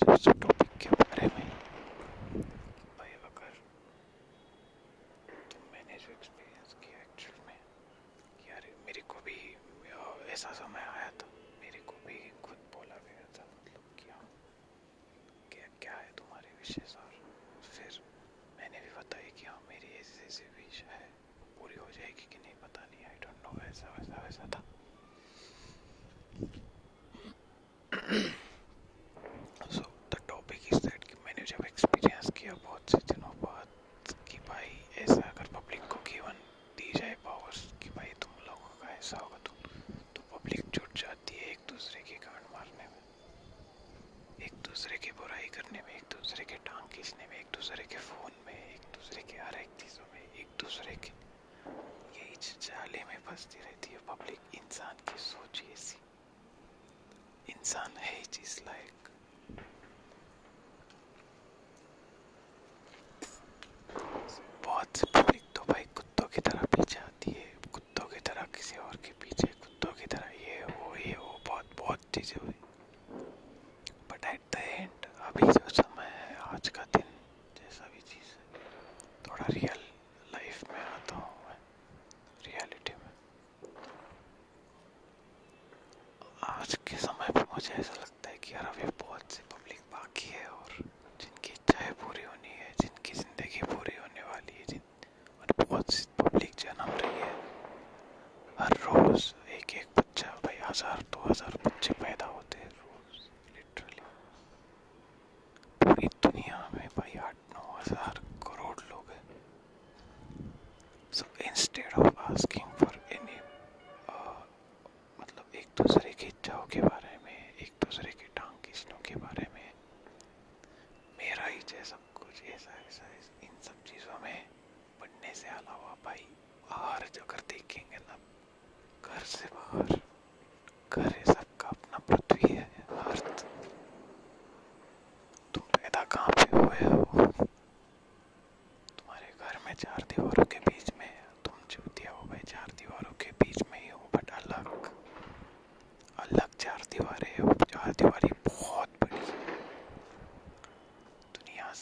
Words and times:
positive 0.00 0.31
सोचती 53.42 53.60
रहती 53.60 53.92
है 53.92 53.98
पब्लिक 54.08 54.40
इंसान 54.54 54.96
की 55.08 55.18
सोच 55.18 55.60
कैसी 55.60 55.96
इंसान 57.48 57.96
है 57.98 58.22
जिस 58.32 58.58
लायक 58.66 59.01
हज़ार 101.32 101.54
बच्चे 101.64 101.92
पैदा 102.00 102.26
होते 102.26 102.58
हैं 102.58 102.68
रोज 102.68 103.20
लिटरली 103.56 104.02
पूरी 105.80 106.08
दुनिया 106.22 106.58
में 106.74 106.88
भाई 106.96 107.14
आठ, 107.26 107.36
नौ 107.54 107.62
हज़ार 107.78 108.20
करोड़ 108.42 108.76
लोग 108.90 109.10
हैं। 109.10 109.22
सो 111.12 111.24
इंस्टेड 111.46 111.98
ऑफ़ 111.98 112.20
आस्किंग 112.32 112.71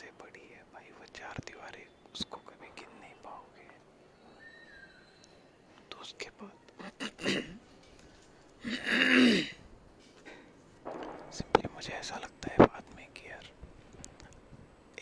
से 0.01 0.11
बड़ी 0.21 0.49
है 0.49 0.63
भाई 0.75 0.91
वह 1.01 1.07
चार 1.15 1.39
दीवारें, 1.47 1.87
उसको 2.15 2.37
कभी 2.37 2.69
गिन 2.79 3.01
नहीं 3.01 3.15
पाओगे। 3.25 3.69
तो 5.91 5.99
उसके 5.99 6.29
बाद 6.41 6.57
सिंपली 11.33 11.69
मुझे 11.75 11.93
ऐसा 11.93 12.17
लगता 12.17 12.53
है 12.53 12.67
बाद 12.67 12.97
में 12.97 13.07
कि 13.07 13.31
यार, 13.31 13.45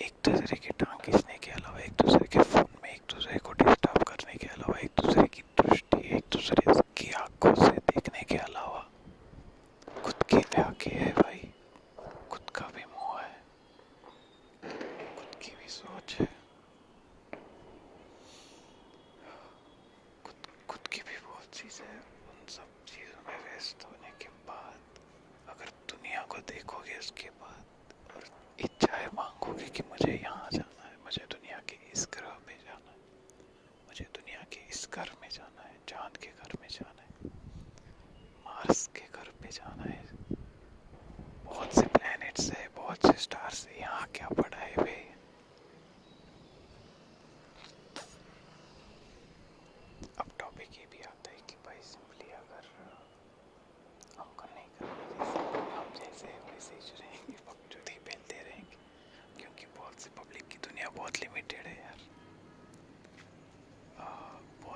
एक 0.02 0.12
दूसरे 0.24 0.56
के 0.56 0.70
टांग 0.78 1.00
खींचने 1.00 1.38
के 1.38 1.50
अलावा, 1.50 1.78
एक 1.78 1.92
दूसरे 2.02 2.28
के 2.28 2.42
फ़ोन 2.42 2.66
में, 2.82 2.90
एक 2.94 3.02
दूसरे 3.14 3.38
को 3.38 3.52
डिस्टर्ब 3.52 4.02
करने 4.02 4.34
के 4.34 4.46
अलावा, 4.46 4.78
एक 4.78 4.90
दूसरे 5.02 5.26
की 5.28 5.42
दृष्टि, 5.62 6.02
एक 6.16 6.24
दूसरे 6.32 6.72
की 6.96 7.10
आँखों 7.12 7.54
से 7.54 7.70
देखने 7.70 8.22
के 8.22 8.36
अलावा, 8.36 8.86
खुद 10.04 10.22
के 10.30 10.36
लिए 10.36 10.62
आके 10.62 10.90
है 10.90 11.12
घर 35.08 35.16
में 35.22 35.28
जाना 35.30 35.62
है 35.62 35.76
जान 35.88 36.10
के 36.20 36.26
घर 36.26 36.52
में 36.60 36.68
जाना 36.68 37.02
है 37.02 37.30
मार्स 38.46 38.86
के 38.86 39.06
घर 39.14 39.30
पे 39.42 39.48
जाना 39.48 39.82
है। 39.82 40.04
बहुत 41.44 41.74
से 41.74 41.86
प्लैनेट्स 41.86 42.50
है, 42.52 42.68
बहुत 42.76 43.06
से 43.06 43.12
स्टार्स 43.12 43.66
है, 43.66 43.80
यहाँ 43.80 44.06
क्या 44.14 44.28
पड़ा 44.28 44.58
है? 44.58 44.74
भाई 44.76 45.07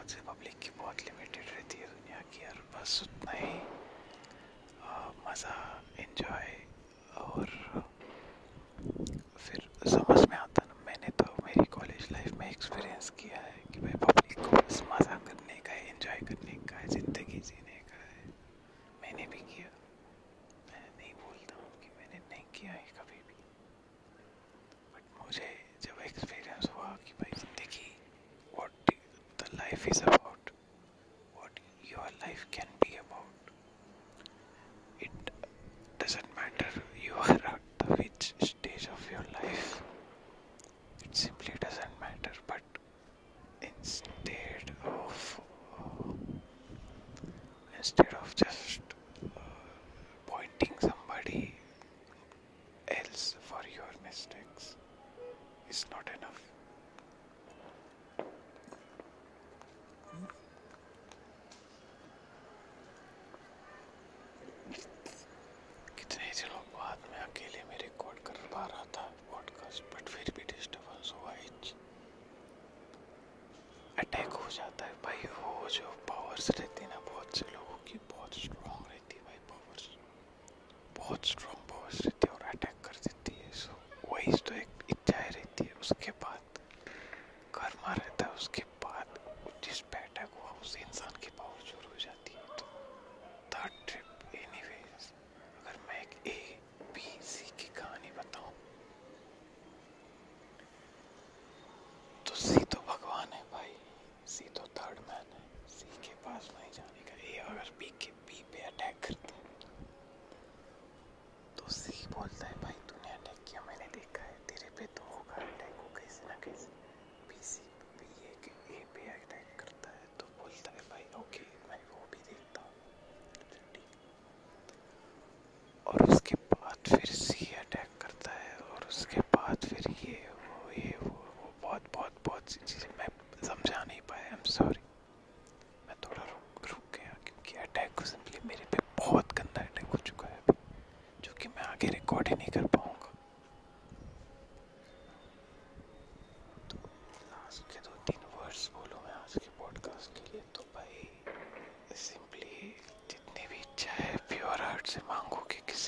बहुत 0.02 0.10
से 0.10 0.20
पब्लिक 0.26 0.54
की 0.62 0.70
बहुत 0.78 1.00
लिमिटेड 1.06 1.50
रहती 1.50 1.78
है 1.78 1.86
दुनिया 1.86 2.20
की 2.34 2.46
और 2.46 2.58
बस 2.74 2.92
उतना 3.02 3.32
ही 3.38 3.52
मज़ा 5.26 5.54
इन्जॉय 6.00 6.50
और 7.22 7.46
फिर 9.38 9.68
समझ 9.86 10.18
में 10.28 10.36
आता 10.36 10.64
ना। 10.66 10.74
मैंने 10.86 11.10
तो 11.22 11.26
मेरी 11.46 11.64
कॉलेज 11.78 12.08
लाइफ 12.12 12.32
में 12.40 12.48
एक्सपीरियंस 12.50 13.10
किया 13.20 13.40
है। 13.42 13.51
instead 47.82 48.14
of 48.14 48.21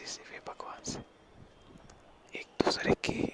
ce 0.05 0.19
n'est 0.33 0.41
pas 0.45 0.55
quoi. 0.57 0.75
Et 2.35 2.45
tout 2.59 2.71
ce 2.71 2.81
qui 3.01 3.13
est... 3.13 3.34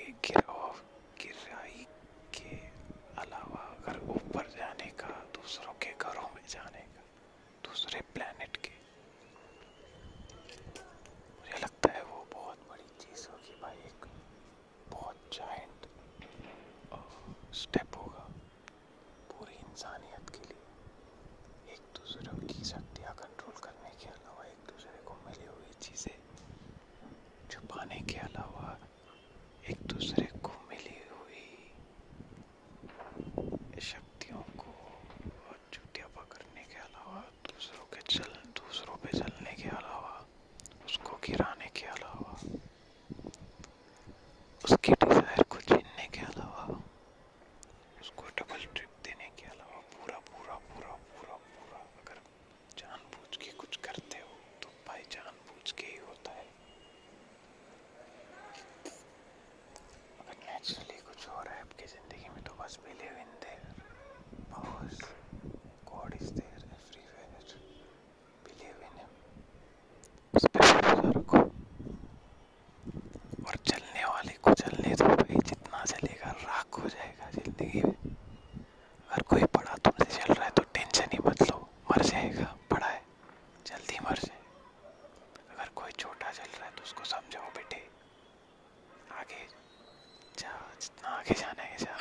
आगे 91.05 91.35
जाना 91.35 91.63
है 91.63 91.77
जा। 91.77 91.97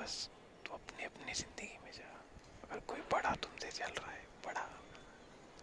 बस 0.00 0.30
तो 0.66 0.74
अपनी 0.74 1.04
अपनी 1.04 1.32
ज़िंदगी 1.32 1.78
में 1.84 1.92
जा। 1.92 2.24
अगर 2.64 2.80
कोई 2.80 3.00
बड़ा 3.00 3.34
तुमसे 3.34 3.70
चल 3.70 3.92
रहा 3.98 4.10
है, 4.10 4.24
बड़ा। 4.46 4.66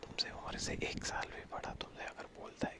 तुमसे 0.04 0.32
उम्र 0.32 0.58
से 0.58 0.74
एक 0.74 1.06
साल 1.06 1.26
भी 1.36 1.42
बड़ा 1.52 1.74
तुमसे 1.74 2.04
अगर 2.04 2.26
बोलता 2.40 2.68
है 2.68 2.77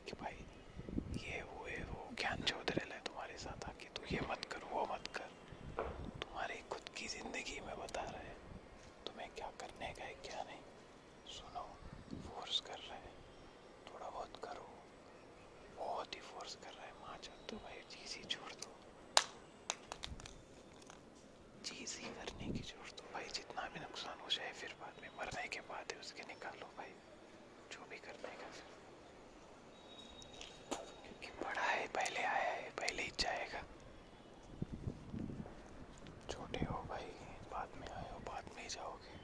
नहीं 38.68 38.76
जाओगे 38.76 39.16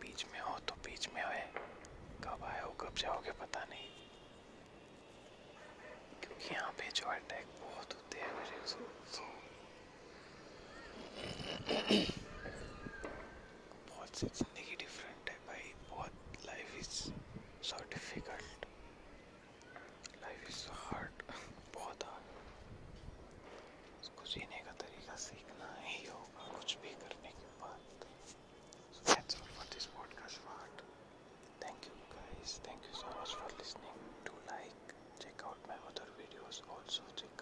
बीच 0.00 0.24
में 0.32 0.40
हो 0.40 0.58
तो 0.68 0.74
बीच 0.84 1.08
में 1.14 1.22
आए 1.22 1.48
कब 2.24 2.44
आए 2.44 2.60
हो 2.62 2.70
कब 2.80 2.92
जाओगे 2.98 3.32
पता 3.32 3.64
नहीं 3.64 3.88
क्योंकि 6.22 6.54
यहाँ 6.54 6.72
पे 6.72 6.88
जो 6.96 7.06
अटैक 7.10 7.46
बहुत 7.60 7.94
होते 7.94 8.18
हैं 8.18 8.32
मेरे 8.34 8.66
सो, 8.66 8.78
तो 8.78 9.12
सो। 9.12 9.24
बहुत 13.88 14.16
से 14.16 14.26
was 36.50 36.62
also 36.68 37.02
taken. 37.14 37.39